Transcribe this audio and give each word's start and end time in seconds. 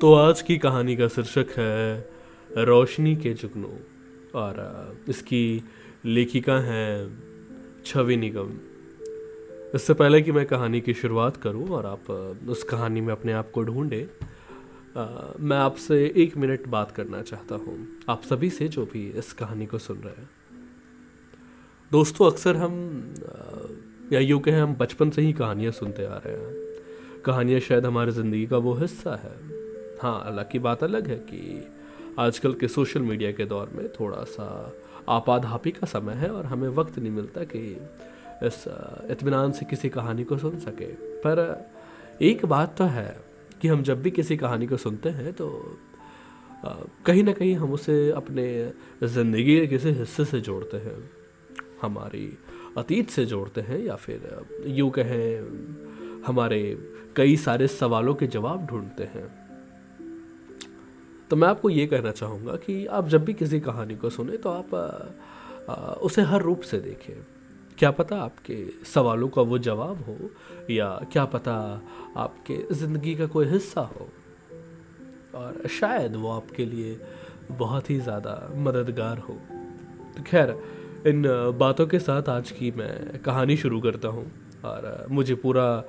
तो 0.00 0.12
आज 0.14 0.40
की 0.42 0.56
कहानी 0.58 0.94
का 0.96 1.06
शीर्षक 1.08 1.50
है 1.58 2.64
रोशनी 2.64 3.14
के 3.16 3.32
जुगनू। 3.32 3.68
और 4.34 4.58
इसकी 5.08 5.62
लेखिका 6.04 6.58
हैं 6.60 7.82
छवि 7.86 8.16
निगम। 8.16 8.50
इससे 9.74 9.94
पहले 9.94 10.20
कि 10.22 10.32
मैं 10.32 10.44
कहानी 10.46 10.80
की 10.80 10.94
शुरुआत 10.94 11.36
करूँ 11.36 11.68
और 11.68 11.86
आप 11.86 12.10
उस 12.48 12.62
कहानी 12.64 13.00
में 13.00 13.12
अपने 13.12 13.32
आप 13.32 13.50
को 13.50 13.62
ढूंढें 13.62 14.06
मैं 15.40 15.56
आपसे 15.56 16.04
एक 16.16 16.36
मिनट 16.36 16.66
बात 16.68 16.90
करना 16.90 17.22
चाहता 17.22 17.54
हूँ। 17.56 17.78
आप 18.08 18.22
सभी 18.22 18.50
से 18.50 18.68
जो 18.68 18.84
भी 18.84 19.08
इस 19.08 19.32
कहानी 19.32 19.66
को 19.66 19.78
सुन 19.78 19.98
रहे 19.98 20.14
हैं। 20.14 20.30
दोस्तों, 21.90 22.30
अक्सर 22.30 22.56
हम 22.56 23.14
या 24.12 24.20
यूँ 24.20 24.40
कहें 24.40 24.60
हम 24.60 24.74
बचपन 24.74 25.10
से 25.10 25.22
ही 25.22 25.32
कहानियाँ 25.32 25.72
सुनते 25.72 26.04
आ 26.04 26.16
रहे 26.16 26.36
हैं। 26.36 27.22
कहानियाँ 27.24 27.60
शायद 27.60 27.86
हमारी 27.86 28.12
ज़िंदगी 28.12 28.46
का 28.46 28.56
वो 28.58 28.74
हिस्सा 28.74 29.16
है। 29.16 29.55
हाँ 30.02 30.22
अलग 30.26 30.50
की 30.50 30.58
बात 30.58 30.82
अलग 30.84 31.06
है 31.08 31.16
कि 31.16 31.68
आजकल 32.18 32.54
के 32.54 32.68
सोशल 32.68 33.02
मीडिया 33.02 33.30
के 33.32 33.44
दौर 33.44 33.70
में 33.74 33.88
थोड़ा 33.88 34.22
सा 34.24 34.48
आपाधापी 35.08 35.70
का 35.70 35.86
समय 35.86 36.14
है 36.14 36.30
और 36.30 36.46
हमें 36.46 36.68
वक्त 36.68 36.98
नहीं 36.98 37.12
मिलता 37.12 37.44
कि 37.44 37.60
इस 38.42 38.64
इतमान 39.10 39.52
से 39.52 39.66
किसी 39.66 39.88
कहानी 39.88 40.24
को 40.24 40.38
सुन 40.38 40.58
सके। 40.58 40.86
पर 41.22 41.40
एक 42.22 42.44
बात 42.46 42.76
तो 42.78 42.84
है 42.84 43.16
कि 43.60 43.68
हम 43.68 43.82
जब 43.82 44.02
भी 44.02 44.10
किसी 44.10 44.36
कहानी 44.36 44.66
को 44.66 44.76
सुनते 44.76 45.08
हैं 45.08 45.32
तो 45.32 45.48
कहीं 47.06 47.22
ना 47.24 47.32
कहीं 47.32 47.54
हम 47.56 47.72
उसे 47.72 48.10
अपने 48.10 48.46
ज़िंदगी 49.02 49.58
के 49.60 49.66
किसी 49.66 49.90
हिस्से 49.90 50.24
से 50.24 50.40
जोड़ते 50.40 50.76
हैं, 50.76 50.98
हमारी 51.82 52.26
अतीत 52.78 53.10
से 53.10 53.24
जोड़ते 53.26 53.60
हैं 53.60 53.78
या 53.84 53.96
फिर 53.96 54.46
यूँ 54.66 54.90
कहें, 54.90 56.22
हमारे 56.26 56.60
कई 57.16 57.36
सारे 57.36 57.66
सवालों 57.68 58.14
के 58.14 58.26
जवाब 58.26 58.66
ढूंढते 58.66 59.04
हैं। 59.04 59.45
तो 61.30 61.36
मैं 61.36 61.48
आपको 61.48 61.70
ये 61.70 61.86
कहना 61.86 62.10
चाहूँगा 62.10 62.52
कि 62.56 62.86
आप 62.86 63.08
जब 63.08 63.24
भी 63.24 63.34
किसी 63.34 63.60
कहानी 63.60 63.96
को 63.96 64.10
सुने 64.10 64.36
तो 64.36 64.50
आप 64.50 64.74
आ, 64.74 65.72
आ, 65.72 65.92
उसे 65.92 66.22
हर 66.22 66.42
रूप 66.42 66.60
से 66.60 66.78
देखें 66.78 67.14
क्या 67.78 67.90
पता 67.90 68.16
आपके 68.16 68.56
सवालों 68.84 69.28
का 69.28 69.42
वो 69.42 69.58
जवाब 69.58 70.04
हो 70.04 70.16
या 70.70 70.88
क्या 71.12 71.24
पता 71.24 71.82
आपके 72.16 72.74
ज़िंदगी 72.74 73.14
का 73.14 73.26
कोई 73.26 73.46
हिस्सा 73.46 73.80
हो। 73.80 74.08
और 75.34 75.68
शायद 75.68 76.16
वो 76.16 76.30
आपके 76.30 76.64
लिए 76.64 77.00
बहुत 77.50 77.90
ही 77.90 77.98
ज़्यादा 78.00 78.52
मददगार 78.56 79.18
हो। 79.18 79.34
तो 80.16 80.22
खैर 80.22 80.50
इन 81.06 81.22
बातों 81.58 81.86
के 81.86 81.98
साथ 81.98 82.28
आज 82.28 82.50
की 82.50 82.70
मैं 82.70 83.18
कहानी 83.18 83.56
शुरू 83.56 83.80
करता 83.80 84.08
हूँ 84.08 84.24
और 84.64 85.06
मुझे 85.10 85.34
पूरा 85.34 85.84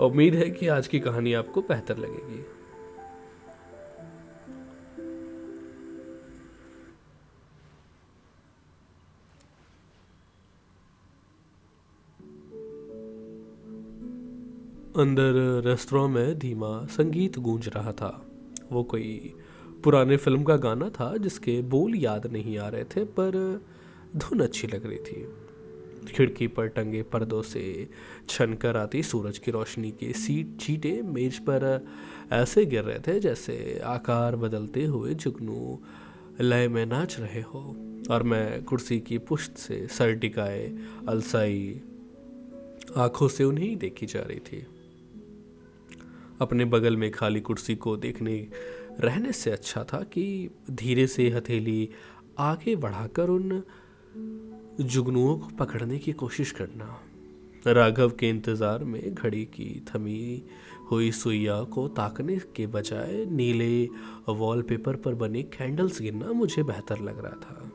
उम्मीद 0.00 0.34
है 0.34 0.50
कि 0.50 0.68
आज 0.68 0.86
की 0.86 1.00
कहानी 1.00 1.32
आपको 1.34 1.60
बेहतर 1.60 1.98
लगेगी। 1.98 2.44
अंदर 14.98 15.62
रेस्तरा 15.64 16.06
में 16.06 16.38
धीमा 16.38 16.86
संगीत 16.86 17.38
गूंज 17.38 17.68
रहा 17.68 17.92
था। 17.92 18.26
वो 18.72 18.82
कोई 18.82 19.34
पुराने 19.84 20.16
फ़िल्म 20.16 20.42
का 20.42 20.56
गाना 20.56 20.88
था 20.88 21.16
जिसके 21.16 21.62
बोल 21.62 21.94
याद 21.94 22.26
नहीं 22.26 22.58
आ 22.58 22.68
रहे 22.68 22.84
थे, 22.84 23.04
पर 23.04 23.64
धुन 24.16 24.40
अच्छी 24.40 24.66
लग 24.66 24.86
रही 24.86 24.98
थी। 24.98 25.26
खिड़की 26.12 26.46
पर 26.46 26.66
टंगे 26.66 27.02
पर्दों 27.02 27.42
से 27.42 27.88
छन 28.28 28.54
कर 28.54 28.76
आती 28.76 29.02
सूरज 29.02 29.38
की 29.38 29.50
रोशनी 29.50 29.90
के 29.90 30.12
सीट 30.12 30.56
चीटे 30.60 31.02
मेज 31.02 31.38
पर 31.38 31.86
ऐसे 32.32 32.64
गिर 32.66 32.84
रहे 32.84 32.98
थे 32.98 33.20
जैसे 33.20 33.80
आकार 33.84 34.36
बदलते 34.36 34.84
हुए 34.84 35.14
जुगनू 35.14 35.78
लय 36.40 36.68
में 36.68 36.86
नाच 36.86 37.16
रहे 37.20 37.40
हो। 37.40 37.76
और 38.10 38.22
मैं 38.22 38.64
कुर्सी 38.64 39.00
की 39.00 39.18
पुश्त 39.18 39.56
से 39.56 39.86
सर 39.86 40.14
टिकाए 40.14 40.72
अलसाई 41.08 41.80
आँखों 42.96 43.28
से 43.28 43.44
उन्हें 43.44 43.76
देखी 43.78 44.06
जा 44.06 44.20
रही 44.20 44.38
थी। 44.38 44.66
अपने 46.40 46.64
बगल 46.64 46.96
में 46.96 47.10
खाली 47.10 47.40
कुर्सी 47.40 47.74
को 47.76 47.96
देखने, 47.96 48.36
रहने 49.00 49.32
से 49.32 49.50
अच्छा 49.50 49.84
था 49.84 50.02
कि 50.02 50.50
धीरे 50.70 51.06
से 51.06 51.28
हथेली 51.30 51.88
आगे 52.38 52.76
बढ़ाकर 52.76 53.28
उन 53.28 53.62
जुगनुओं 54.80 55.36
को 55.38 55.48
पकड़ने 55.56 55.98
की 55.98 56.12
कोशिश 56.12 56.50
करना। 56.50 57.00
राघव 57.66 58.10
के 58.10 58.28
इंतज़ार 58.28 58.84
में 58.84 59.14
घड़ी 59.14 59.44
की 59.44 59.84
थमी 59.88 60.42
हुई 60.90 61.10
सुइया 61.12 61.62
को 61.64 61.86
ताकने 61.88 62.36
के 62.56 62.66
बजाय 62.66 63.24
नीले 63.30 63.88
वॉलपेपर 64.28 64.96
पर 64.96 65.14
बने 65.14 65.42
कैंडल्स 65.42 66.00
गिनना 66.02 66.32
मुझे 66.32 66.62
बेहतर 66.62 67.00
लग 67.00 67.24
रहा 67.24 67.36
था। 67.36 67.70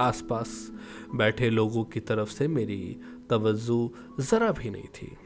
आसपास 0.00 0.70
बैठे 1.14 1.50
लोगों 1.50 1.84
की 1.84 2.00
तरफ़ 2.00 2.30
से 2.30 2.48
मेरी 2.48 2.96
तवज्जो 3.30 3.92
ज़रा 4.20 4.50
भी 4.52 4.70
नहीं 4.70 4.88
थी। 4.94 5.16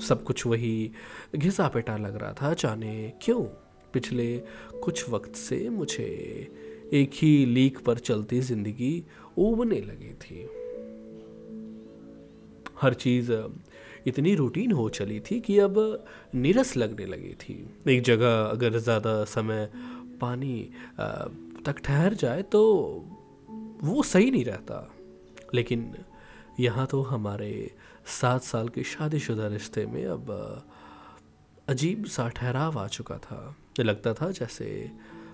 सब 0.00 0.22
कुछ 0.24 0.46
वही 0.46 0.90
घिसा 1.36 1.68
पेटा 1.68 1.96
लग 1.96 2.16
रहा 2.16 2.32
था 2.32 2.52
जाने 2.54 3.12
क्यों? 3.22 3.42
पिछले 3.92 4.36
कुछ 4.82 5.08
वक्त 5.10 5.34
से 5.36 5.68
मुझे 5.70 6.06
एक 6.92 7.10
ही 7.14 7.44
लीक 7.46 7.78
पर 7.78 7.98
चलती 7.98 8.40
ज़िंदगी 8.40 8.92
उबने 9.38 9.80
लगी 9.80 10.12
थी। 10.22 10.46
हर 12.80 12.94
चीज़ 12.94 13.32
इतनी 14.06 14.34
रूटीन 14.34 14.72
हो 14.72 14.88
चली 14.88 15.18
थी 15.20 15.38
कि 15.40 15.58
अब 15.58 15.78
नीरस 16.34 16.76
लगने 16.76 17.06
लगी 17.06 17.34
थी। 17.40 17.54
एक 17.88 18.02
जगह 18.02 18.42
अगर 18.42 18.78
ज़्यादा 18.78 19.24
समय 19.24 19.68
पानी 20.20 20.70
तक 21.66 21.80
ठहर 21.84 22.14
जाए 22.14 22.42
तो 22.42 22.62
वो 23.82 24.02
सही 24.02 24.30
नहीं 24.30 24.44
रहता। 24.44 24.88
लेकिन 25.54 25.92
यहाँ 26.60 26.86
तो 26.86 27.00
हमारे 27.02 27.70
सात 28.08 28.42
साल 28.42 28.68
के 28.68 28.82
शादीशुदा 28.82 29.46
रिश्ते 29.46 29.86
में 29.86 30.06
अब 30.06 30.30
अजीब 31.68 32.04
सा 32.04 32.28
ठहराव 32.28 32.78
आ 32.78 32.86
चुका 32.86 33.18
था। 33.18 33.56
लगता 33.80 34.14
था 34.14 34.30
जैसे 34.30 34.90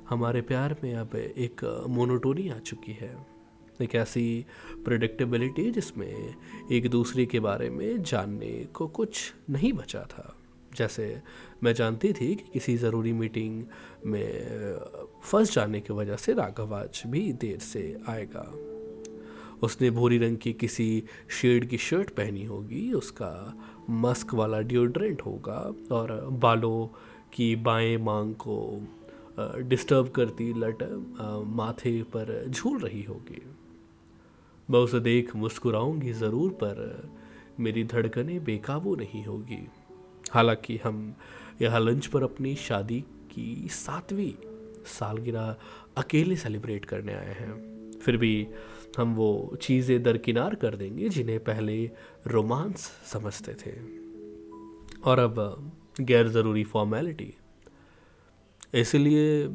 हमारे 0.08 0.40
प्यार 0.40 0.76
में 0.84 0.94
अब 0.94 1.14
एक 1.16 1.84
मोनोटोनी 1.88 2.48
आ 2.48 2.58
चुकी 2.58 2.92
है। 2.92 3.26
एक 3.82 3.94
ऐसी 3.94 4.46
प्रोडिक्टेबिलिटी 4.84 5.70
जिसमें 5.70 6.34
एक 6.72 6.90
दूसरे 6.90 7.26
के 7.26 7.40
बारे 7.40 7.70
में 7.70 8.02
जानने 8.02 8.64
को 8.64 8.88
कुछ 8.88 9.32
नहीं 9.50 9.72
बचा 9.72 10.02
था। 10.02 10.36
जैसे 10.76 11.22
मैं 11.62 11.72
जानती 11.74 12.12
थी 12.12 12.34
कि 12.34 12.50
किसी 12.52 12.76
ज़रूरी 12.76 13.12
मीटिंग 13.12 13.64
में 14.06 14.76
फंस 15.22 15.54
जाने 15.54 15.80
की 15.80 15.92
वजह 15.92 16.16
से 16.16 16.32
राघव 16.32 16.74
आज 16.74 17.02
भी 17.06 17.32
देर 17.32 17.58
से 17.58 17.96
आएगा। 18.08 18.73
उसने 19.64 19.90
भूरी 19.90 20.18
रंग 20.18 20.36
की 20.36 20.52
किसी 20.52 21.04
शेड 21.30 21.68
की 21.68 21.78
शर्ट 21.78 22.10
पहनी 22.10 22.44
होगी, 22.44 22.92
उसका 22.92 23.32
मस्क 23.90 24.34
वाला 24.34 24.60
डिओड्रेंट 24.60 25.22
होगा 25.22 25.58
और 25.92 26.12
बालों 26.42 26.86
की 27.32 27.54
बाएँ 27.56 27.96
मांग 27.96 28.34
को 28.34 28.58
डिस्टर्ब 29.68 30.08
करती 30.08 30.52
लट 30.52 30.82
माथे 31.56 32.02
पर 32.02 32.46
झूल 32.48 32.78
रही 32.78 33.02
होगी। 33.02 33.42
मैं 34.68 34.80
उसे 34.80 35.00
देख 35.00 35.34
मुस्कुराऊँगी 35.36 36.12
ज़रूर, 36.12 36.50
पर 36.50 37.10
मेरी 37.60 37.84
धड़कनें 37.84 38.44
बेकाबू 38.44 38.94
नहीं 38.96 39.24
होगी। 39.24 39.66
हालाँकि 40.32 40.76
हम 40.84 41.14
यहाँ 41.62 41.80
लंच 41.80 42.06
पर 42.06 42.22
अपनी 42.22 42.54
शादी 42.56 43.00
की 43.30 43.68
सातवीं 43.70 44.32
सालगिरह 44.86 45.56
अकेले 45.96 46.36
सेलिब्रेट 46.36 46.84
करने 46.84 47.14
आए 47.14 47.34
हैं। 47.34 47.73
फिर 48.04 48.16
भी 48.16 48.46
हम 48.98 49.14
वो 49.14 49.56
चीज़ें 49.62 50.02
दरकिनार 50.02 50.54
कर 50.54 50.76
देंगे 50.76 51.08
जिन्हें 51.08 51.38
पहले 51.44 51.84
रोमांस 52.26 52.90
समझते 53.12 53.54
थे। 53.54 53.72
और 55.04 55.18
अब 55.18 55.72
गैर 56.00 56.28
ज़रूरी 56.28 56.64
फॉर्मेलिटी। 56.64 57.32
इसलिए 58.74 59.46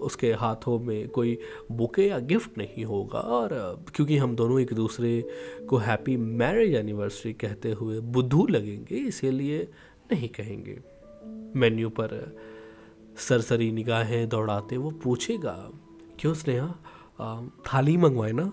उसके 0.00 0.32
हाथों 0.32 0.78
में 0.78 1.08
कोई 1.08 1.38
बुके 1.72 2.06
या 2.08 2.18
गिफ्ट 2.18 2.58
नहीं 2.58 2.84
होगा 2.84 3.18
और 3.18 3.50
क्योंकि 3.94 4.16
हम 4.16 4.36
दोनों 4.36 4.60
एक 4.60 4.72
दूसरे 4.72 5.12
को 5.68 5.76
हैप्पी 5.76 6.16
मैरिज 6.16 6.74
एनिवर्सरी 6.74 7.32
कहते 7.32 7.72
हुए 7.72 7.98
बुद्धू 8.00 8.46
लगेंगे, 8.46 8.96
इसीलिए 8.96 9.68
नहीं 10.12 10.28
कहेंगे। 10.28 10.78
मेन्यू 11.56 11.88
पर 11.88 12.36
सरसरी 13.18 13.70
निगाहें 13.72 14.28
दौड़ाते 14.28 14.76
वो 14.76 14.90
पूछेगा, 15.02 15.56
क्यों 16.18 16.34
स्नेहा 16.34 16.74
थाली 17.18 17.96
मंगवाए 17.96 18.32
ना, 18.32 18.50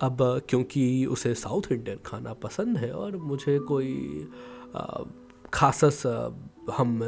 अब 0.00 0.18
क्योंकि 0.48 0.84
उसे 1.06 1.34
साउथ 1.34 1.72
इंडियन 1.72 1.98
खाना 2.06 2.32
पसंद 2.34 2.76
है 2.78 2.92
और 2.92 3.16
मुझे 3.16 3.58
कोई 3.68 4.28
खासस 5.54 6.02
हम 6.70 7.00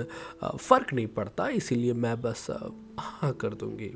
फ़र्क 0.44 0.92
नहीं 0.92 1.06
पड़ता, 1.06 1.48
इसीलिए 1.48 1.92
मैं 1.94 2.20
बस 2.22 2.46
हाँ 2.98 3.32
कर 3.32 3.54
दूँगी। 3.54 3.92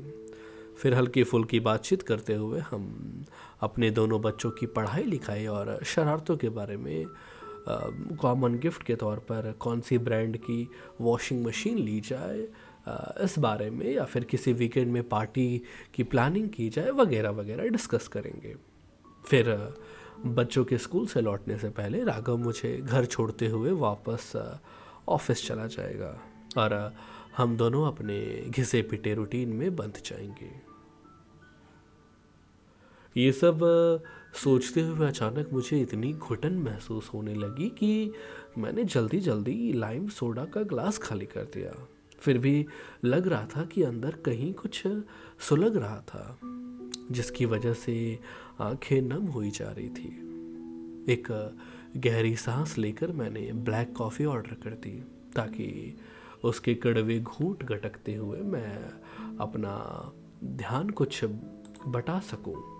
फिर 0.79 0.93
हल्की 0.93 1.23
फुल्की 1.23 1.59
बातचीत 1.59 2.01
करते 2.01 2.33
हुए 2.33 2.59
हम 2.59 3.25
अपने 3.61 3.89
दोनों 3.91 4.21
बच्चों 4.21 4.51
की 4.51 4.65
पढ़ाई 4.65 5.03
लिखाई 5.03 5.45
और 5.47 5.79
शरारतों 5.85 6.37
के 6.37 6.49
बारे 6.49 6.77
में 6.77 7.05
कॉमन 8.21 8.57
गिफ्ट 8.59 8.83
के 8.83 8.95
तौर 8.95 9.19
पर 9.29 9.51
कौन 9.59 9.81
सी 9.81 9.97
ब्रांड 9.97 10.37
की 10.37 10.67
वॉशिंग 11.01 11.45
मशीन 11.45 11.77
ली 11.77 11.99
जाए 11.99 12.47
इस 13.23 13.39
बारे 13.39 13.69
में 13.69 13.91
या 13.91 14.05
फिर 14.05 14.23
किसी 14.23 14.53
वीकेंड 14.53 14.91
में 14.91 15.09
पार्टी 15.09 15.61
की 15.93 16.03
प्लानिंग 16.03 16.49
की 16.49 16.69
जाए, 16.69 16.89
वगैरह 16.89 17.29
वगैरह 17.29 17.67
डिस्कस 17.67 18.07
करेंगे। 18.07 18.55
फिर 19.25 19.73
बच्चों 20.25 20.65
के 20.65 20.77
स्कूल 20.77 21.05
से 21.07 21.21
लौटने 21.21 21.57
से 21.57 21.69
पहले 21.69 22.03
राघव 22.03 22.37
मुझे 22.37 22.77
घर 22.77 23.05
छोड़ते 23.05 23.47
हुए 23.47 23.71
वापस 23.71 24.33
ऑफ़िस 25.09 25.47
चला 25.47 25.67
जाएगा 25.67 26.19
और 26.57 26.95
हम 27.37 27.57
दोनों 27.57 27.87
अपने 27.87 28.45
घिसे 28.49 28.81
पिटे 28.81 29.13
रूटीन 29.13 29.49
में 29.49 29.75
बंध 29.75 30.01
जाएँगे। 30.05 30.69
ये 33.17 33.31
सब 33.31 33.59
सोचते 34.43 34.81
हुए 34.81 35.07
अचानक 35.07 35.49
मुझे 35.53 35.81
इतनी 35.81 36.13
घुटन 36.13 36.53
महसूस 36.53 37.09
होने 37.13 37.33
लगी 37.33 37.69
कि 37.69 38.13
मैंने 38.57 38.83
जल्दी 38.83 39.19
जल्दी 39.19 39.73
लाइम 39.73 40.07
सोडा 40.09 40.45
का 40.45 40.61
ग्लास 40.63 40.97
खाली 40.97 41.25
कर 41.25 41.43
दिया। 41.43 41.87
फिर 42.19 42.37
भी 42.37 42.65
लग 43.05 43.27
रहा 43.27 43.45
था 43.45 43.65
कि 43.65 43.83
अंदर 43.83 44.15
कहीं 44.25 44.53
कुछ 44.53 44.83
सुलग 45.39 45.77
रहा 45.77 45.99
था, 46.01 46.39
जिसकी 47.11 47.45
वजह 47.45 47.73
से 47.73 48.19
आँखें 48.61 49.01
नम 49.01 49.25
हुई 49.25 49.51
जा 49.51 49.71
रही 49.71 49.89
थी। 49.89 50.09
एक 51.11 51.27
गहरी 51.97 52.35
सांस 52.35 52.77
लेकर 52.77 53.11
मैंने 53.11 53.51
ब्लैक 53.53 53.93
कॉफ़ी 53.93 54.25
ऑर्डर 54.25 54.53
कर 54.53 54.69
दी, 54.69 55.03
ताकि 55.35 55.97
उसके 56.43 56.75
कड़वे 56.75 57.19
घूट 57.19 57.63
गटकते 57.63 58.15
हुए 58.15 58.39
मैं 58.39 58.75
अपना 59.39 59.75
ध्यान 60.43 60.89
कुछ 60.89 61.25
बटा 61.87 62.19
सकूँ। 62.19 62.78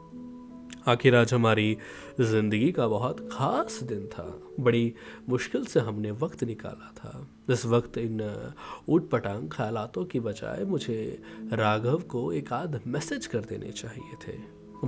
आखिर 0.87 1.15
आज 1.15 1.33
हमारी 1.33 1.77
ज़िंदगी 2.19 2.71
का 2.71 2.87
बहुत 2.87 3.29
ख़ास 3.31 3.79
दिन 3.83 4.05
था। 4.07 4.41
बड़ी 4.59 4.93
मुश्किल 5.29 5.65
से 5.65 5.79
हमने 5.79 6.11
वक्त 6.11 6.43
निकाला 6.43 6.91
था। 6.97 7.27
इस 7.53 7.65
वक्त 7.65 7.97
इन 7.97 8.45
ऊट 8.89 9.09
पटांग 9.09 9.49
ख्यालों 9.49 10.05
की 10.05 10.19
बजाय 10.19 10.65
मुझे 10.65 11.21
राघव 11.53 11.99
को 11.99 12.31
एक 12.33 12.53
आध 12.53 12.81
मैसेज 12.87 13.25
कर 13.25 13.39
देने 13.39 13.71
चाहिए 13.71 14.15
थे। 14.27 14.37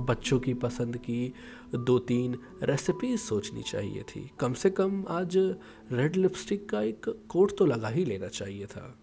बच्चों 0.00 0.40
की 0.40 0.54
पसंद 0.54 0.96
की 0.96 1.32
दो 1.74 1.98
तीन 1.98 2.38
रेसिपीज़ 2.62 3.20
सोचनी 3.20 3.62
चाहिए 3.62 4.02
थी। 4.02 4.30
कम 4.40 4.52
से 4.52 4.70
कम 4.70 5.04
आज 5.08 5.36
रेड 5.92 6.16
लिपस्टिक 6.16 6.68
का 6.68 6.82
एक 6.82 7.26
कोट 7.28 7.56
तो 7.58 7.66
लगा 7.66 7.88
ही 7.88 8.04
लेना 8.04 8.28
चाहिए 8.28 8.66
था। 8.66 8.98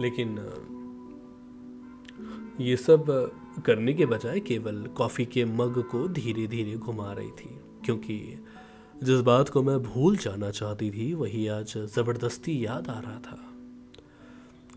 लेकिन 0.00 0.38
ये 2.60 2.76
सब 2.76 3.04
करने 3.60 3.92
के 3.94 4.06
बजाय 4.06 4.40
केवल 4.40 4.82
कॉफ़ी 4.96 5.24
के 5.24 5.44
मग 5.44 5.82
को 5.82 6.08
धीरे 6.08 6.46
धीरे 6.46 6.76
घुमा 6.76 7.12
रही 7.12 7.30
थी 7.30 7.58
क्योंकि 7.84 8.44
जिस 9.02 9.20
बात 9.20 9.48
को 9.48 9.62
मैं 9.62 9.78
भूल 9.82 10.16
जाना 10.16 10.50
चाहती 10.50 10.90
थी 10.90 11.12
वही 11.14 11.46
आज 11.46 11.72
ज़बरदस्ती 11.76 12.64
याद 12.66 12.88
आ 12.88 12.98
रहा 13.00 13.18
था। 13.18 13.38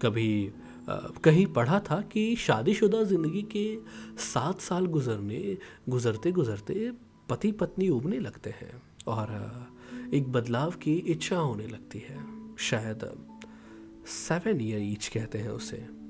कभी 0.02 0.52
आ, 0.90 0.96
कहीं 1.24 1.46
पढ़ा 1.46 1.80
था 1.80 2.02
कि 2.02 2.36
शादीशुदा 2.36 3.04
ज़िंदगी 3.04 3.42
के 3.42 3.66
सात 4.24 4.62
साल 4.62 4.86
गुजरने 4.86 5.58
गुजरते 5.90 6.32
गुजरते 6.32 6.92
पति 7.30 7.52
पत्नी 7.52 7.90
उगने 7.90 8.20
लगते 8.20 8.50
हैं 8.50 8.82
और 9.08 9.32
एक 10.14 10.32
बदलाव 10.32 10.72
की 10.72 10.94
इच्छा 10.94 11.38
होने 11.38 11.68
लगती 11.68 12.00
है। 12.00 12.24
शायद 12.60 13.06
सेवन 14.08 14.62
ईयर 14.62 14.82
ईच 14.82 15.08
कहते 15.08 15.38
हैं 15.38 15.50
उसे। 15.50 16.03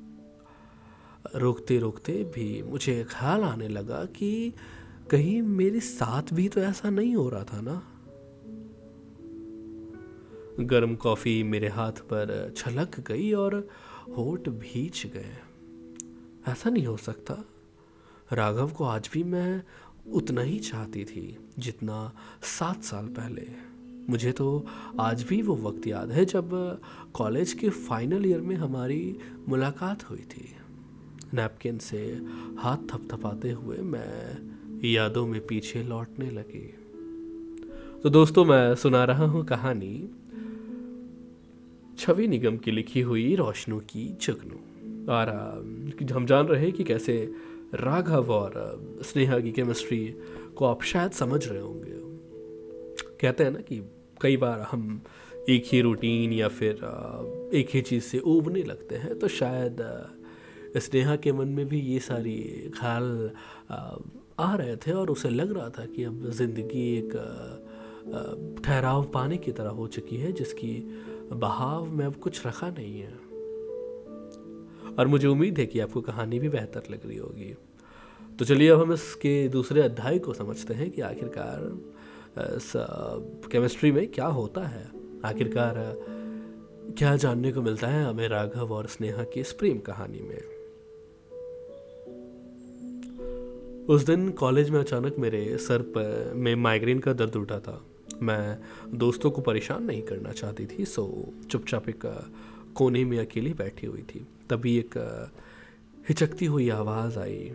रोकते 1.36 1.80
रोकते 1.80 2.24
भी 2.24 2.64
मुझे 2.64 3.06
ख्याल 3.10 3.42
आने 3.42 3.68
लगा 3.68 4.06
कि 4.06 4.54
कहीं 5.12 5.42
मेरे 5.42 5.80
साथ 5.80 6.24
भी 6.34 6.48
तो 6.48 6.62
ऐसा 6.62 6.90
नहीं 6.90 7.16
हो 7.16 7.30
रहा 7.30 7.44
था 7.44 7.62
ना। 7.62 7.88
गर्म 10.60 10.96
कॉफ़ी 10.96 11.44
मेरे 11.44 11.68
हाथ 11.68 11.92
पर 11.92 12.54
छलक 12.58 13.00
गई 13.00 13.32
और 13.34 13.68
होठ 14.18 14.50
भीच 14.50 15.08
गए। 15.08 15.38
ऐसा 16.48 16.70
नहीं 16.70 16.86
हो 16.86 16.98
सकता। 16.98 17.46
राघव 18.34 18.70
को 18.70 18.84
आज 18.84 19.10
भी 19.14 19.24
मैं 19.24 19.64
उतना 20.12 20.42
ही 20.42 20.60
चाहती 20.60 21.06
थी 21.06 21.38
जितना 21.60 22.14
सात 22.44 22.84
साल 22.84 23.06
पहले। 23.06 23.48
मुझे 24.10 24.32
तो 24.32 24.68
आज 25.00 25.24
भी 25.24 25.42
वो 25.42 25.56
वक्त 25.56 25.88
याद 25.88 26.12
है 26.12 26.26
जब 26.26 26.50
कॉलेज 27.14 27.54
के 27.54 27.70
फाइनल 27.70 28.26
ईयर 28.26 28.42
में 28.42 28.56
हमारी 28.56 29.18
मुलाकात 29.50 30.10
हुई 30.10 30.26
थी। 30.32 30.56
नैपकिन 31.34 31.78
से 31.78 32.22
हाथ 32.58 32.78
थपथपाते 32.78 33.52
हुए 33.52 33.78
मैं 33.78 34.90
यादों 34.90 35.28
में 35.28 35.46
पीछे 35.48 35.84
लौटने 35.84 36.30
लगी। 36.32 36.74
तो 38.04 38.10
दोस्तों, 38.10 38.46
मैं 38.46 38.76
सुना 38.76 39.04
रहा 39.04 39.26
हूँ 39.26 39.46
कहानी 39.46 40.10
छवि 41.98 42.28
निगम 42.28 42.58
की 42.58 42.72
लिखी 42.72 43.02
हुई 43.02 43.36
रोशनों 43.36 43.80
की 43.80 44.18
जुगनू। 44.22 44.60
और 45.12 45.30
हम 46.14 46.26
जान 46.26 46.46
रहे 46.46 46.72
कि 46.72 46.84
कैसे 46.84 47.32
राघव 47.74 48.32
और 48.32 48.52
स्नेहा 49.04 49.40
की 49.40 49.52
केमिस्ट्री 49.52 50.16
को 50.56 50.66
आप 50.66 50.84
शायद 50.84 51.12
समझ 51.12 51.48
रहे 51.48 51.60
होंगे। 51.60 51.92
कहते 53.22 53.44
हैं 53.44 53.52
ना 53.52 53.60
कि 53.60 53.82
कई 54.22 54.38
बार 54.38 54.60
हम 54.62 55.02
एक 55.50 55.64
ही 55.68 55.82
रूटीन 55.82 56.34
या 56.34 56.48
फिर, 56.48 56.74
एक 57.54 57.68
ही 57.74 57.82
चीज़ 57.82 58.04
से 58.04 58.20
उबने 58.20 58.64
लगते 58.64 58.96
हैं 58.96 59.20
तो 59.20 59.28
शायद 59.28 59.82
स्नेहा 60.78 61.16
के 61.16 61.32
मन 61.32 61.48
में 61.48 61.66
भी 61.68 61.80
ये 61.80 62.00
सारी 62.00 62.72
ख्याल 62.78 63.32
आ 64.40 64.56
रहे 64.56 64.76
थे 64.76 64.92
और 64.92 65.10
उसे 65.10 65.30
लग 65.30 65.52
रहा 65.58 65.70
था 65.70 65.86
कि 65.86 66.04
अब 66.04 66.30
ज़िंदगी 66.32 66.86
एक 66.98 67.14
ठहराव 68.66 69.04
पाने 69.14 69.38
की 69.38 69.52
तरह 69.52 69.70
हो 69.70 69.88
चुकी 69.88 70.18
है, 70.18 70.32
जिसकी 70.32 70.74
बहाव 71.34 71.86
में 71.86 72.06
अब 72.06 72.16
कुछ 72.16 72.46
रखा 72.48 72.70
नहीं 72.70 73.00
है। 73.00 73.14
और 74.94 75.08
मुझे 75.08 75.28
उम्मीद 75.28 75.60
है 75.60 75.66
कि 75.66 75.80
आपको 75.80 76.02
कहानी 76.02 76.40
भी 76.40 76.50
बेहतर 76.50 76.84
लग 76.92 77.06
रही 77.08 77.18
होगी। 77.18 77.54
तो 78.40 78.46
चलिए 78.46 78.70
अब 78.70 78.82
हम 78.82 78.94
इसके 78.94 79.48
दूसरे 79.50 79.82
अध्याय 79.82 80.20
को 80.20 80.34
समझते 80.34 80.74
हैं 80.74 80.90
कि 80.92 81.02
आखिरकार 81.02 81.70
केमिस्ट्री 83.52 83.92
में 83.92 84.08
क्या 84.08 84.26
होता 84.28 84.66
है। 84.68 84.90
आखिरकार 85.26 85.76
क्या 86.98 87.16
जानने 87.16 87.52
को 87.52 87.62
मिलता 87.62 87.88
है 87.88 88.04
हमें 88.06 88.28
राघव 88.28 88.74
और 88.74 88.88
स्नेहा 88.88 89.24
की 89.24 89.40
इस 89.40 89.52
प्रेम 89.52 89.78
कहानी 89.80 90.20
में? 90.20 90.42
उस 93.90 94.04
दिन 94.04 94.30
कॉलेज 94.32 94.70
में 94.70 94.80
अचानक 94.80 95.16
मेरे 95.20 95.58
सर 95.58 95.82
पर, 95.82 96.34
में 96.36 96.56
माइग्रेन 96.56 97.00
का 97.00 97.14
दर्द 97.14 97.36
उठा 97.36 97.60
था। 97.60 97.82
मैं 98.22 98.58
दोस्तों 98.96 99.32
को 99.32 99.42
परेशान 99.42 99.84
नहीं 99.84 100.02
करना 100.02 100.32
चाहती 100.32 100.66
थी 100.68 100.86
सो 100.86 101.04
चुपचाप 101.52 101.90
एक 101.90 102.06
कोने 102.76 103.04
में 103.06 103.18
अकेली 103.20 103.54
बैठी 103.54 103.88
हुई 103.88 104.02
थी। 104.10 104.26
तभी 104.50 104.78
एक 104.78 104.98
हिचकती 106.10 106.46
हुई 106.46 106.70
आवाज़ 106.70 107.20
आई, 107.20 107.52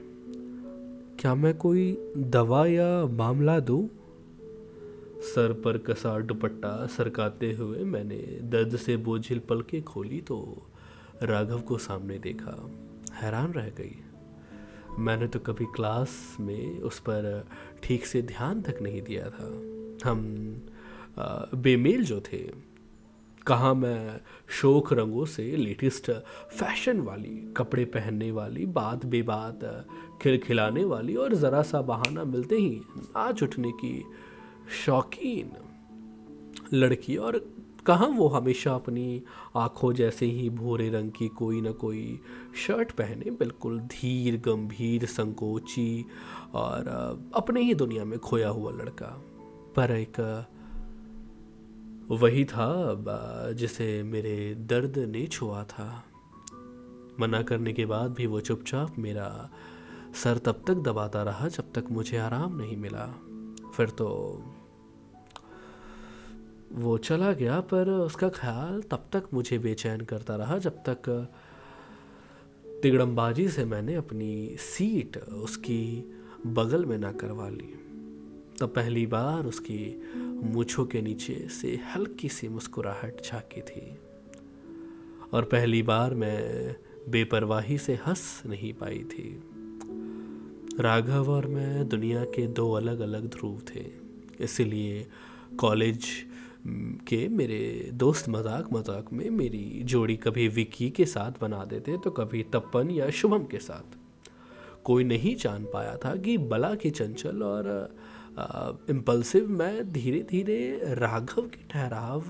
क्या 1.20 1.34
मैं 1.34 1.54
कोई 1.56 2.12
दवा 2.16 2.66
या 2.66 3.06
मामला 3.06 3.58
दूँ? 3.60 3.86
सर 5.24 5.52
पर 5.64 5.78
कसा 5.78 6.18
दुपट्टा 6.20 6.74
सरकाते 6.86 7.52
हुए 7.52 7.84
मैंने 7.84 8.18
दर्द 8.50 8.76
से 8.76 8.96
बोझिल 8.98 9.38
पलके 9.38 9.80
खोली 9.82 10.20
तो 10.20 10.36
राघव 11.22 11.60
को 11.60 11.78
सामने 11.78 12.18
देखा, 12.18 12.54
हैरान 13.14 13.52
रह 13.52 13.68
गई। 13.78 13.96
मैंने 14.98 15.26
तो 15.26 15.38
कभी 15.38 15.64
क्लास 15.64 16.36
में 16.40 16.80
उस 16.80 16.98
पर 16.98 17.46
ठीक 17.82 18.06
से 18.06 18.22
ध्यान 18.22 18.62
तक 18.62 18.78
नहीं 18.82 19.02
दिया 19.02 19.28
था। 19.30 19.46
हम 20.04 20.24
बेमेल 21.54 22.04
जो 22.04 22.20
थे, 22.20 22.38
कहाँ 23.46 23.74
मैं 23.74 24.20
शोक 24.50 24.92
रंगों 24.92 25.24
से 25.24 25.44
लेटेस्ट 25.56 26.10
फ़ैशन 26.50 27.00
वाली, 27.00 27.34
कपड़े 27.56 27.84
पहनने 27.84 28.30
वाली, 28.30 28.66
बात 28.66 29.06
बेबात, 29.06 29.64
खिलखिलाने 30.22 30.84
वाली 30.84 31.14
और 31.14 31.34
ज़रा 31.34 31.62
सा 31.62 31.80
बहाना 31.82 32.24
मिलते 32.24 32.56
ही 32.56 32.80
आज 33.16 33.42
उठने 33.42 33.70
की 33.72 34.02
शौकीन 34.84 35.52
लड़की 36.72 37.16
और 37.16 37.40
कहाँ 37.88 38.08
वो 38.08 38.28
हमेशा 38.28 38.74
अपनी 38.74 39.22
आँखों 39.56 39.92
जैसे 39.92 40.26
ही 40.26 40.50
भूरे 40.50 40.88
रंग 40.90 41.10
की 41.10 41.28
कोई 41.28 41.60
ना 41.60 41.70
कोई 41.72 42.20
शर्ट 42.66 42.90
पहने, 42.92 43.30
बिल्कुल 43.30 43.78
धीर, 43.80 44.36
गंभीर, 44.40 45.06
संकोची 45.06 46.04
और 46.54 46.88
अपने 47.34 47.60
ही 47.60 47.74
दुनिया 47.74 48.04
में 48.04 48.18
खोया 48.18 48.48
हुआ 48.48 48.72
लड़का। 48.72 49.06
पर 49.76 49.90
एक, 49.90 50.46
वही 52.10 52.44
था 52.44 52.68
जिसे 53.52 54.02
मेरे 54.02 54.54
दर्द 54.54 54.98
ने 54.98 55.26
छुआ 55.26 55.64
था। 55.64 56.04
मना 57.20 57.42
करने 57.42 57.72
के 57.72 57.86
बाद 57.86 58.12
भी 58.12 58.26
वो 58.26 58.40
चुपचाप 58.40 58.98
मेरा 58.98 59.50
सर 60.14 60.38
तब 60.38 60.62
तक 60.66 60.74
दबाता 60.74 61.22
रहा 61.22 61.48
जब 61.48 61.72
तक 61.74 61.90
मुझे 61.90 62.16
आराम 62.18 62.56
नहीं 62.56 62.76
मिला। 62.76 63.06
फिर 63.74 63.90
तो 63.90 64.08
वो 66.72 66.96
चला 66.98 67.32
गया, 67.32 67.60
पर 67.60 67.90
उसका 67.90 68.28
ख्याल 68.28 68.82
तब 68.82 69.08
तक 69.12 69.28
मुझे 69.34 69.58
बेचैन 69.58 70.00
करता 70.00 70.36
रहा 70.36 70.58
जब 70.58 70.82
तक 70.88 71.08
तिगड़मबाजी 72.82 73.48
से 73.48 73.64
मैंने 73.64 73.94
अपनी 73.94 74.56
सीट 74.58 75.16
उसकी 75.16 75.82
बगल 76.46 76.84
में 76.84 76.98
ना 76.98 77.12
करवा 77.12 77.48
ली। 77.48 77.74
तब 78.60 78.68
पहली 78.68 79.06
बार 79.06 79.46
उसकी 79.46 79.80
मूछों 80.44 80.84
के 80.86 81.02
नीचे 81.02 81.34
से 81.50 81.74
हल्की 81.94 82.28
सी 82.28 82.48
मुस्कुराहट 82.48 83.20
छाकी 83.24 83.60
थी। 83.60 83.98
और 85.32 85.44
पहली 85.44 85.82
बार 85.82 86.14
मैं 86.14 86.76
बेपरवाही 87.08 87.78
से 87.78 87.94
हंस 88.06 88.42
नहीं 88.46 88.72
पाई 88.74 88.98
थी। 88.98 89.28
राघव 90.80 91.30
और 91.30 91.46
मैं 91.46 91.88
दुनिया 91.88 92.24
के 92.24 92.46
दो 92.46 92.70
अलग 92.72 93.00
अलग 93.00 93.28
ध्रुव 93.28 93.60
थे, 93.68 93.84
इसीलिए 94.40 95.06
कॉलेज 95.58 96.06
के 96.64 97.26
मेरे 97.28 97.90
दोस्त 97.94 98.28
मज़ाक 98.28 98.72
मज़ाक 98.72 99.12
में 99.12 99.28
मेरी 99.30 99.82
जोड़ी 99.84 100.16
कभी 100.16 100.46
विकी 100.48 100.88
के 100.90 101.04
साथ 101.06 101.40
बना 101.40 101.64
देते 101.64 101.96
तो 102.04 102.10
कभी 102.10 102.42
तपन 102.52 102.90
या 102.90 103.08
शुभम 103.10 103.44
के 103.44 103.58
साथ। 103.58 103.96
कोई 104.84 105.04
नहीं 105.04 105.34
जान 105.36 105.64
पाया 105.72 105.96
था 105.96 106.14
कि 106.16 106.36
बला 106.38 106.74
के 106.74 106.90
चंचल 106.90 107.42
और 107.42 107.66
इम्पल्सिव 108.90 109.48
मैं 109.50 109.88
धीरे 109.92 110.20
धीरे 110.30 110.58
राघव 110.94 111.42
के 111.44 111.66
ठहराव 111.70 112.24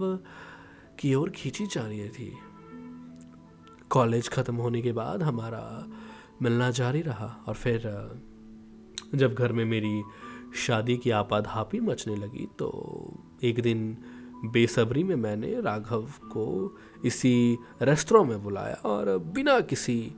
की 0.99 1.15
ओर 1.15 1.31
खींची 1.31 1.67
जा 1.67 1.87
रही 1.87 2.09
थी। 2.09 2.33
कॉलेज 3.91 4.29
ख़त्म 4.29 4.57
होने 4.57 4.83
के 4.83 4.93
बाद 4.93 5.23
हमारा 5.23 5.65
मिलना 6.43 6.71
जारी 6.71 7.03
रहा 7.03 7.27
और 7.49 7.55
फिर, 7.55 7.91
जब 9.15 9.35
घर 9.35 9.53
में 9.53 9.65
मेरी 9.65 10.03
शादी 10.57 10.97
की 10.97 11.11
आपाधापी 11.11 11.81
मचने 11.81 12.17
लगी 12.17 12.47
तो 12.59 12.69
एक 13.45 13.61
दिन 13.61 13.97
बेसब्री 14.45 15.03
में 15.05 15.15
मैंने 15.17 15.61
राघव 15.61 16.07
को 16.25 16.77
इसी 17.05 17.59
रेस्तरा 17.83 18.23
में 18.23 18.43
बुलाया 18.43 18.75
और 18.75 19.19
बिना 19.19 19.61
किसी 19.61 20.13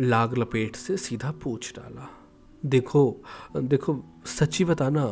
लाग 0.00 0.36
लपेट 0.38 0.76
से 0.76 0.96
सीधा 0.96 1.30
पूछ 1.42 1.72
डाला, 1.76 2.08
देखो 2.64 3.22
देखो, 3.56 4.02
सच्ची 4.26 4.64
बताना 4.64 5.04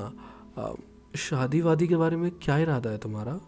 शादी 1.17 1.61
वादी 1.61 1.87
के 1.89 1.97
बारे 1.97 2.17
में 2.17 2.31
क्या 2.31 2.59
इरादा 2.59 2.91
है 2.91 2.99
तुम्हारा? 2.99 3.39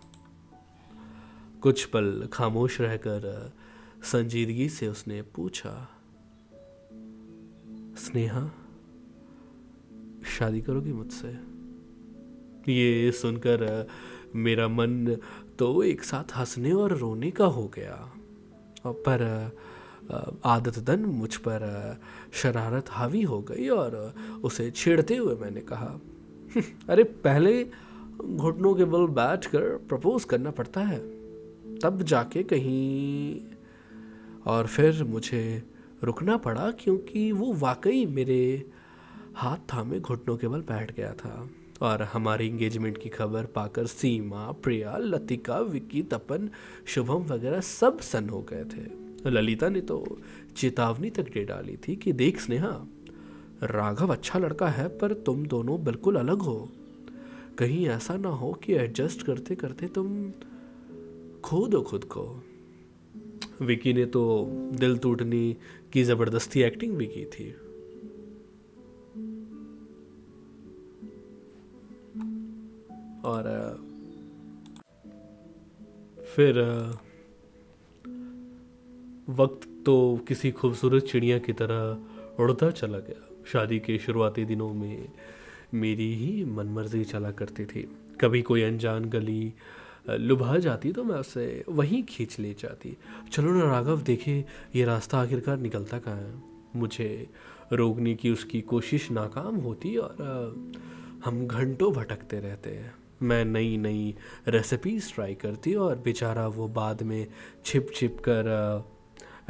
कुछ 1.62 1.84
पल 1.84 2.28
खामोश 2.32 2.80
रहकर 2.80 3.52
संजीदगी 4.02 4.68
से 4.68 4.88
उसने 4.88 5.22
पूछा, 5.22 5.88
स्नेहा, 7.98 8.50
शादी 10.38 10.60
करोगी 10.60 10.92
मुझसे? 10.92 11.55
ये 12.68 13.12
सुनकर, 13.12 13.88
मेरा 14.34 14.68
मन 14.68 15.16
तो 15.58 15.82
एक 15.82 16.02
साथ 16.04 16.36
हंसने 16.36 16.72
और 16.72 16.96
रोने 16.96 17.30
का 17.30 17.44
हो 17.44 17.68
गया। 17.74 18.12
पर 18.86 19.50
आदतन 20.44 21.04
मुझ 21.04 21.36
पर 21.36 21.60
शरारत 22.32 22.86
हावी 22.90 23.22
हो 23.22 23.40
गई 23.42 23.68
और 23.68 24.14
उसे 24.44 24.70
छेड़ते 24.70 25.16
हुए 25.16 25.34
मैंने 25.34 25.60
कहा, 25.60 26.00
अरे, 26.88 27.04
पहले 27.04 27.64
घुटनों 28.16 28.74
के 28.74 28.84
बल 28.84 29.06
बैठ 29.06 29.46
कर 29.46 29.60
प्रपोज 29.60 30.24
करना 30.24 30.50
पड़ता 30.50 30.80
है। 30.80 30.98
तब 31.78 32.02
जाके 32.02 32.42
कहीं 32.42 33.40
और 34.46 34.66
फिर 34.66 35.04
मुझे 35.04 35.62
रुकना 36.04 36.36
पड़ा 36.36 36.70
क्योंकि 36.70 37.32
वो 37.32 37.52
वाकई 37.52 38.06
मेरे 38.06 38.70
हाथ 39.34 39.56
थामे 39.56 40.00
घुटनों 40.00 40.36
के 40.36 40.48
बल 40.48 40.60
बैठ 40.60 40.94
गया 40.96 41.12
था। 41.12 41.48
और 41.82 42.02
हमारी 42.02 42.46
इंगेजमेंट 42.46 42.98
की 42.98 43.08
खबर 43.08 43.44
पाकर 43.44 43.86
सीमा, 43.86 44.52
प्रिया, 44.52 44.96
लतिका, 44.96 45.58
विक्की, 45.58 46.02
तपन, 46.02 46.50
शुभम 46.86 47.22
वगैरह 47.22 47.60
सब 47.60 48.00
सन 48.00 48.28
हो 48.28 48.42
गए 48.42 48.64
थे। 48.64 49.06
ललिता 49.30 49.68
ने 49.68 49.80
तो 49.80 50.18
चेतावनी 50.56 51.10
तक 51.10 51.22
दे 51.22 51.44
डाली 51.44 51.76
थी 51.76 51.96
कि 51.96 52.12
देख 52.12 52.40
स्नेहा, 52.40 52.86
राघव 53.62 54.12
अच्छा 54.12 54.38
लड़का 54.38 54.68
है, 54.68 54.88
पर 54.88 55.12
तुम 55.12 55.46
दोनों 55.46 55.84
बिल्कुल 55.84 56.16
अलग 56.16 56.38
हो। 56.38 56.68
कहीं 57.58 57.88
ऐसा 57.88 58.16
ना 58.16 58.28
हो 58.28 58.52
कि 58.52 58.74
एडजस्ट 58.74 59.22
करते 59.22 59.54
करते 59.54 59.86
तुम 59.86 60.30
खो 61.44 61.66
दो 61.66 61.82
खुद 61.82 62.04
को। 62.04 62.42
विकी 63.60 63.92
ने 63.92 64.06
तो 64.06 64.48
दिल 64.72 64.98
टूटने 64.98 65.56
की 65.92 66.02
ज़बरदस्ती 66.02 66.62
एक्टिंग 66.62 66.96
भी 66.96 67.06
की 67.06 67.24
थी। 67.24 67.54
और 73.26 73.44
फिर 76.34 76.60
वक्त 79.28 79.68
तो 79.86 79.94
किसी 80.28 80.50
खूबसूरत 80.50 81.02
चिड़िया 81.02 81.38
की 81.38 81.52
तरह 81.52 82.42
उड़ता 82.42 82.70
चला 82.70 82.98
गया। 82.98 83.22
शादी 83.52 83.78
के 83.78 83.98
शुरुआती 83.98 84.44
दिनों 84.44 84.72
में 84.74 85.08
मेरी 85.74 86.14
ही 86.14 86.44
मनमर्जी 86.44 87.04
चला 87.04 87.30
करती 87.30 87.64
थी। 87.64 87.82
कभी 88.20 88.42
कोई 88.42 88.62
अनजान 88.62 89.04
गली 89.04 89.54
लुभा 90.10 90.56
जाती 90.58 90.92
तो 90.92 91.04
मैं 91.04 91.16
उसे 91.16 91.64
वहीं 91.68 92.02
खींच 92.02 92.38
ले 92.38 92.52
जाती। 92.52 92.96
चलो 93.32 93.52
ना 93.52 93.64
राघव, 93.64 94.02
देखे 94.02 94.44
ये 94.74 94.84
रास्ता 94.84 95.18
आखिरकार 95.18 95.58
निकलता 95.58 95.98
कहाँ 95.98 96.16
है? 96.16 96.34
मुझे 96.76 97.08
रोकने 97.72 98.14
की 98.14 98.30
उसकी 98.30 98.60
कोशिश 98.60 99.10
नाकाम 99.10 99.56
होती 99.56 99.96
और 99.96 100.72
हम 101.24 101.46
घंटों 101.46 101.92
भटकते 101.92 102.40
रहते 102.40 102.70
हैं। 102.70 102.94
मैं 103.22 103.44
नई 103.44 103.76
नई 103.76 104.14
रेसिपीज़ 104.48 105.14
ट्राई 105.14 105.34
करती 105.34 105.74
और 105.74 105.98
बेचारा 105.98 106.48
वो 106.48 106.68
बाद 106.68 107.02
में 107.02 107.26
छिप 107.64 107.86
छिप 107.94 108.16
कर 108.20 108.84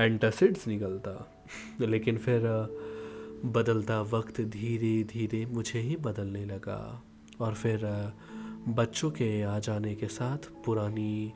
एंटासिड्स 0.01 0.69
निकलता। 0.69 1.45
लेकिन 1.81 2.19
फिर 2.19 2.41
बदलता 3.45 4.01
वक्त 4.01 4.41
धीरे 4.41 5.05
धीरे 5.05 5.47
मुझे 5.47 5.81
ही 5.81 5.97
बदलने 5.97 6.45
लगा। 6.45 7.03
और 7.41 7.55
फिर 7.55 8.13
बच्चों 8.69 9.11
के 9.11 9.43
आ 9.43 9.59
जाने 9.59 9.95
के 9.95 10.07
साथ 10.07 10.39
पुरानी 10.65 11.33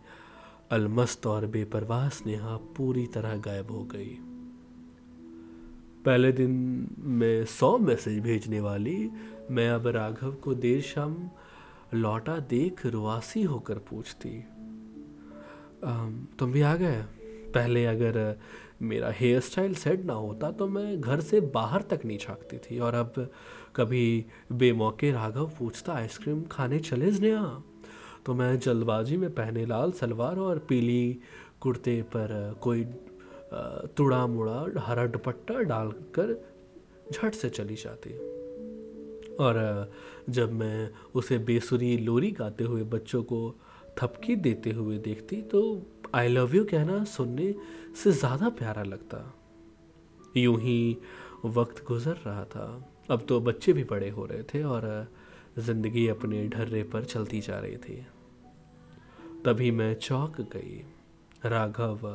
अलमस्त 0.71 1.27
और 1.27 1.47
बेपरवाह 1.47 2.09
स्नेहा 2.09 2.57
पूरी 2.57 3.07
तरह 3.07 3.37
गायब 3.37 3.71
हो 3.71 3.85
गई। 3.85 4.19
पहले 6.05 6.33
दिन 6.33 6.51
में 6.99 7.45
सौ 7.45 7.79
मैसेज 7.79 8.21
भेजने 8.21 8.61
वाली। 8.61 9.11
मैं 9.51 9.71
अब 9.71 9.87
राघव 9.87 10.33
को 10.33 10.55
देर 10.55 10.81
शाम 10.81 11.31
लौटा 11.95 12.39
देख 12.51 12.85
रुआसी 12.87 13.43
होकर 13.43 13.79
पूछती 13.91 14.31
तुम 16.39 16.53
भी 16.53 16.61
आ 16.61 16.75
गए? 16.77 17.03
पहले 17.55 17.85
अगर 17.87 18.39
मेरा 18.83 19.11
हेयर 19.11 19.41
स्टाइल 19.41 19.75
सेट 19.75 20.05
ना 20.05 20.13
होता 20.13 20.51
तो 20.51 20.67
मैं 20.69 21.01
घर 21.01 21.21
से 21.21 21.41
बाहर 21.55 21.83
तक 21.83 22.01
नहीं 22.05 22.19
झाँकती 22.19 22.59
थी। 22.59 22.79
और 22.79 22.95
अब 22.95 23.31
कभी 23.77 24.27
बेमौके 24.53 25.11
राघव 25.13 25.51
पूछता, 25.59 25.93
आइसक्रीम 25.93 26.43
खाने 26.43 26.79
चले 26.79 27.13
स्नेहा 27.13 27.63
तो 28.27 28.35
मैं 28.35 28.59
जल्दबाजी 28.59 29.17
में 29.17 29.31
पहने 29.31 29.67
लाल 29.67 29.93
सलवार 29.93 30.39
और 30.39 30.59
पीली 30.59 31.19
कुर्ते 31.61 32.01
पर 32.03 32.59
कोई 32.63 32.85
तुड़ा 33.97 34.27
मुड़ा 34.27 34.65
हरा 34.79 35.07
दुपट्टा 35.07 35.61
डालकर 35.63 36.35
झट 37.13 37.35
से 37.35 37.51
चली 37.51 37.75
जाती। 37.75 38.11
और 39.41 39.59
जब 40.29 40.53
मैं 40.53 40.91
उसे 41.15 41.39
बेसुरी 41.41 41.97
लोरी 41.99 42.31
गाते 42.31 42.65
हुए 42.65 42.83
बच्चों 42.87 43.23
को 43.23 43.41
थपकी 43.99 44.37
देते 44.37 44.71
हुए 44.71 44.99
देखती 44.99 45.41
तो 45.43 45.61
आई 46.15 46.29
लव 46.29 46.55
यू 46.57 46.65
कहना 46.65 47.03
सुनने 47.07 47.55
से 48.03 48.13
ज़्यादा 48.13 48.49
प्यारा 48.49 48.83
लगता। 48.83 49.19
यूँ 50.37 50.59
ही 50.61 50.97
वक्त 51.45 51.85
गुजर 51.87 52.17
रहा 52.27 52.45
था। 52.45 52.67
अब 53.11 53.25
तो 53.29 53.41
बच्चे 53.41 53.73
भी 53.73 53.85
बड़े 53.85 54.09
हो 54.11 54.25
रहे 54.27 54.43
थे 54.45 54.63
और 54.63 54.87
ज़िंदगी 55.59 56.07
अपने 56.09 56.47
ढर्रे 56.49 56.83
पर 56.83 57.05
चलती 57.05 57.41
जा 57.41 57.59
रही 57.59 57.77
थी। 57.77 57.97
तभी 59.45 59.71
मैं 59.71 59.95
चौक 59.95 60.41
गई। 60.53 60.83
राघव 61.47 62.09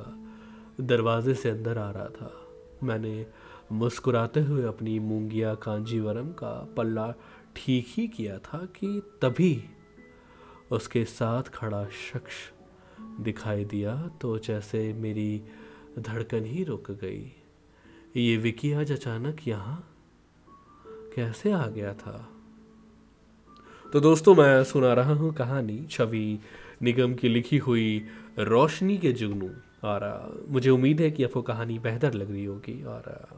दरवाजे 0.82 1.34
से 1.34 1.50
अंदर 1.50 1.78
आ 1.78 1.90
रहा 1.92 2.08
था। 2.08 2.32
मैंने 2.84 3.26
मुस्कुराते 3.72 4.40
हुए 4.40 4.64
अपनी 4.64 5.00
मूंगिया 5.00 5.56
कांजीवरम 5.56 6.30
का 6.30 6.74
पल्ला 6.78 7.14
ठीक 7.56 7.86
ही 7.90 8.08
किया 8.08 8.38
था 8.38 8.66
कि 8.66 9.02
तभी 9.22 9.64
उसके 10.72 11.06
साथ 11.06 11.44
खड़ा 11.44 11.86
शख्स 11.86 12.52
दिखाई 13.22 13.66
दिया 13.66 14.12
तो 14.22 14.40
जैसे 14.40 14.94
मेरी 14.94 15.42
धड़कन 16.00 16.46
ही 16.46 16.64
रुक 16.64 16.92
गई। 16.92 17.34
ये 18.18 18.38
विकी 18.38 18.72
आज 18.74 18.92
अचानक 18.92 19.48
यहाँ 19.48 19.90
कैसे 21.16 21.52
आ 21.52 21.68
गया 21.68 21.94
था? 21.94 22.30
तो 23.94 24.00
दोस्तों, 24.00 24.36
मैं 24.36 24.64
सुना 24.64 24.94
रहा 24.94 25.14
हूँ 25.14 25.34
कहानी। 25.34 25.86
छवि 25.90 26.40
निगम 26.82 27.14
की 27.14 27.30
लिखी 27.30 27.58
हुई 27.58 28.06
रोशनी 28.40 28.98
के 28.98 29.12
जुगनू। 29.12 29.50
और 29.84 30.46
मुझे 30.50 30.70
उम्मीद 30.70 31.02
है 31.02 31.12
कि 31.12 31.24
आपको 31.24 31.42
कहानी 31.42 31.80
बेहतर 31.80 32.14
लग 32.14 32.32
रही 32.32 32.46
होगी। 32.46 32.84
और 32.84 33.30